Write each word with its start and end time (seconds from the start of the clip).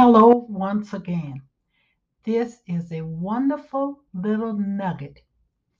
Hello, 0.00 0.46
once 0.48 0.94
again. 0.94 1.42
This 2.22 2.60
is 2.68 2.92
a 2.92 3.02
wonderful 3.02 4.04
little 4.14 4.52
nugget 4.52 5.22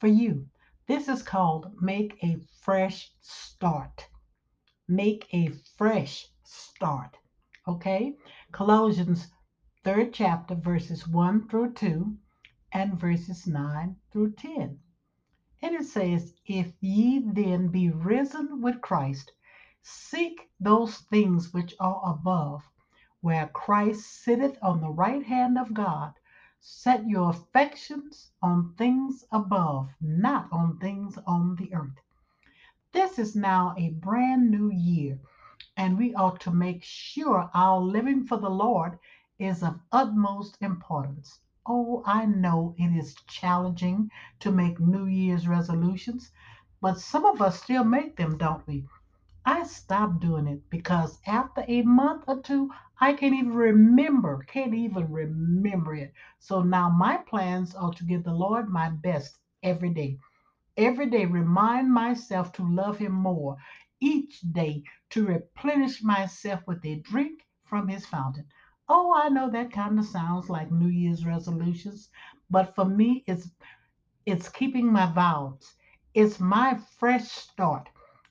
for 0.00 0.08
you. 0.08 0.48
This 0.88 1.06
is 1.06 1.22
called 1.22 1.80
Make 1.80 2.18
a 2.24 2.40
Fresh 2.60 3.12
Start. 3.20 4.08
Make 4.88 5.32
a 5.32 5.50
fresh 5.76 6.26
start. 6.42 7.16
Okay? 7.68 8.16
Colossians 8.50 9.28
3rd 9.84 10.10
chapter, 10.12 10.56
verses 10.56 11.06
1 11.06 11.46
through 11.46 11.74
2, 11.74 12.16
and 12.72 12.98
verses 12.98 13.46
9 13.46 13.94
through 14.10 14.32
10. 14.32 14.80
And 15.62 15.74
it 15.76 15.84
says, 15.84 16.34
If 16.44 16.72
ye 16.80 17.20
then 17.20 17.68
be 17.68 17.90
risen 17.90 18.62
with 18.62 18.80
Christ, 18.80 19.30
seek 19.80 20.50
those 20.58 20.96
things 21.02 21.54
which 21.54 21.76
are 21.78 22.00
above 22.04 22.64
where 23.20 23.48
Christ 23.48 24.22
sitteth 24.22 24.56
on 24.62 24.80
the 24.80 24.90
right 24.90 25.24
hand 25.24 25.58
of 25.58 25.74
God. 25.74 26.14
Set 26.60 27.08
your 27.08 27.30
affections 27.30 28.30
on 28.42 28.74
things 28.74 29.24
above, 29.32 29.90
not 30.00 30.48
on 30.52 30.78
things 30.78 31.18
on 31.26 31.56
the 31.56 31.74
earth. 31.74 31.98
This 32.92 33.18
is 33.18 33.34
now 33.34 33.74
a 33.76 33.90
brand 33.90 34.50
new 34.50 34.70
year, 34.70 35.20
and 35.76 35.98
we 35.98 36.14
ought 36.14 36.40
to 36.42 36.50
make 36.50 36.82
sure 36.82 37.50
our 37.54 37.80
living 37.80 38.24
for 38.24 38.38
the 38.38 38.50
Lord 38.50 38.98
is 39.38 39.62
of 39.62 39.80
utmost 39.92 40.56
importance. 40.60 41.40
Oh, 41.66 42.02
I 42.06 42.24
know 42.24 42.74
it 42.78 42.96
is 42.96 43.14
challenging 43.26 44.10
to 44.40 44.50
make 44.50 44.80
New 44.80 45.06
Year's 45.06 45.46
resolutions, 45.46 46.30
but 46.80 46.98
some 46.98 47.24
of 47.24 47.42
us 47.42 47.62
still 47.62 47.84
make 47.84 48.16
them, 48.16 48.38
don't 48.38 48.66
we? 48.66 48.86
I 49.50 49.62
stopped 49.62 50.20
doing 50.20 50.46
it 50.46 50.68
because 50.68 51.20
after 51.26 51.64
a 51.66 51.80
month 51.80 52.24
or 52.28 52.42
two, 52.42 52.70
I 53.00 53.14
can't 53.14 53.34
even 53.34 53.54
remember, 53.54 54.44
can't 54.46 54.74
even 54.74 55.10
remember 55.10 55.94
it. 55.94 56.12
So 56.38 56.62
now 56.62 56.90
my 56.90 57.16
plans 57.16 57.74
are 57.74 57.90
to 57.94 58.04
give 58.04 58.24
the 58.24 58.34
Lord 58.34 58.68
my 58.68 58.90
best 58.90 59.38
every 59.62 59.88
day. 59.88 60.18
Every 60.76 61.08
day, 61.08 61.24
remind 61.24 61.90
myself 61.90 62.52
to 62.52 62.62
love 62.62 62.98
Him 62.98 63.12
more. 63.12 63.56
Each 64.00 64.38
day, 64.52 64.84
to 65.10 65.26
replenish 65.26 66.02
myself 66.02 66.60
with 66.66 66.84
a 66.84 66.96
drink 66.96 67.46
from 67.64 67.88
His 67.88 68.04
fountain. 68.04 68.44
Oh, 68.86 69.14
I 69.14 69.30
know 69.30 69.48
that 69.48 69.72
kind 69.72 69.98
of 69.98 70.04
sounds 70.04 70.50
like 70.50 70.70
New 70.70 70.88
Year's 70.88 71.24
resolutions, 71.24 72.10
but 72.50 72.74
for 72.74 72.84
me, 72.84 73.24
it's 73.26 73.48
it's 74.26 74.50
keeping 74.50 74.92
my 74.92 75.06
vows. 75.06 75.74
It's 76.12 76.38
my 76.38 76.78
fresh 76.98 77.28
start 77.30 77.88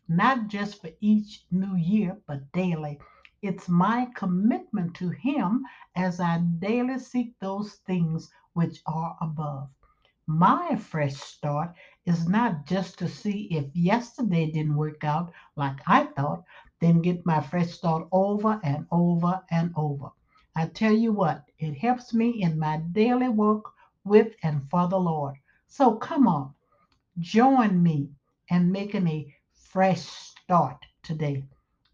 not 0.09 0.47
just 0.47 0.81
for 0.81 0.89
each 1.01 1.45
new 1.51 1.75
year, 1.75 2.17
but 2.27 2.51
daily. 2.53 2.99
It's 3.41 3.69
my 3.69 4.07
commitment 4.15 4.95
to 4.95 5.09
Him 5.09 5.65
as 5.95 6.19
I 6.19 6.39
daily 6.59 6.99
seek 6.99 7.39
those 7.39 7.73
things 7.85 8.29
which 8.53 8.81
are 8.85 9.17
above. 9.21 9.69
My 10.27 10.75
fresh 10.75 11.15
start 11.15 11.73
is 12.05 12.27
not 12.27 12.65
just 12.65 12.99
to 12.99 13.07
see 13.07 13.47
if 13.51 13.65
yesterday 13.75 14.51
didn't 14.51 14.75
work 14.75 15.03
out 15.03 15.31
like 15.55 15.77
I 15.87 16.05
thought, 16.05 16.43
then 16.81 17.01
get 17.01 17.25
my 17.25 17.41
fresh 17.41 17.71
start 17.71 18.07
over 18.11 18.59
and 18.63 18.87
over 18.91 19.41
and 19.51 19.73
over. 19.75 20.09
I 20.55 20.67
tell 20.67 20.93
you 20.93 21.13
what, 21.13 21.45
it 21.59 21.75
helps 21.75 22.13
me 22.13 22.41
in 22.41 22.59
my 22.59 22.77
daily 22.91 23.29
work 23.29 23.63
with 24.03 24.35
and 24.43 24.69
for 24.69 24.87
the 24.87 24.99
Lord. 24.99 25.35
So 25.67 25.95
come 25.95 26.27
on, 26.27 26.53
join 27.19 27.81
me 27.83 28.09
in 28.49 28.71
making 28.71 29.07
a 29.07 29.33
fresh 29.69 30.01
start 30.01 30.85
today 31.03 31.43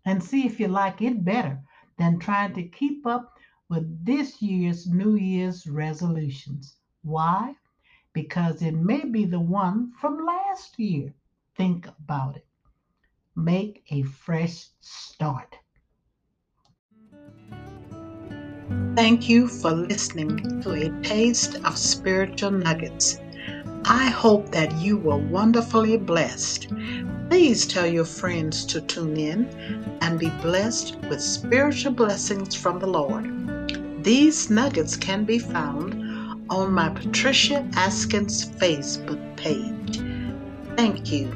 and 0.05 0.23
see 0.23 0.45
if 0.45 0.59
you 0.59 0.67
like 0.67 1.01
it 1.01 1.25
better 1.25 1.59
than 1.97 2.19
trying 2.19 2.53
to 2.53 2.63
keep 2.63 3.05
up 3.05 3.33
with 3.69 4.05
this 4.05 4.41
year's 4.41 4.87
New 4.87 5.15
Year's 5.15 5.65
resolutions. 5.67 6.77
Why? 7.01 7.55
Because 8.13 8.61
it 8.61 8.75
may 8.75 9.05
be 9.05 9.25
the 9.25 9.39
one 9.39 9.91
from 9.99 10.25
last 10.25 10.77
year. 10.77 11.13
Think 11.55 11.87
about 11.87 12.37
it. 12.37 12.45
Make 13.35 13.83
a 13.89 14.03
fresh 14.03 14.67
start. 14.79 15.55
Thank 18.95 19.27
you 19.27 19.47
for 19.47 19.71
listening 19.71 20.61
to 20.61 20.73
a 20.73 21.01
taste 21.01 21.55
of 21.65 21.77
spiritual 21.77 22.51
nuggets. 22.51 23.19
I 23.85 24.09
hope 24.09 24.51
that 24.51 24.71
you 24.77 24.97
were 24.97 25.17
wonderfully 25.17 25.97
blessed. 25.97 26.69
Please 27.29 27.67
tell 27.67 27.85
your 27.85 28.05
friends 28.05 28.65
to 28.67 28.79
tune 28.79 29.17
in 29.17 29.45
and 30.01 30.17
be 30.17 30.29
blessed 30.41 30.95
with 31.09 31.21
spiritual 31.21 31.91
blessings 31.91 32.55
from 32.55 32.79
the 32.79 32.87
Lord. 32.87 34.03
These 34.03 34.49
nuggets 34.49 34.95
can 34.95 35.25
be 35.25 35.39
found 35.39 35.93
on 36.49 36.71
my 36.71 36.89
Patricia 36.89 37.67
Askins 37.73 38.45
Facebook 38.45 39.35
page. 39.35 40.01
Thank 40.77 41.11
you 41.11 41.31